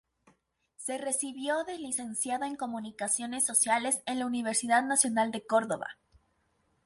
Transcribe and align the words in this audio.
Se 0.77 0.97
recibió 0.97 1.63
de 1.63 1.77
Licenciado 1.77 2.45
en 2.45 2.55
Comunicaciones 2.55 3.45
Sociales 3.45 3.99
en 4.07 4.17
la 4.17 4.25
Universidad 4.25 4.81
Nacional 4.81 5.29
de 5.29 5.45
Córdoba. 5.45 5.97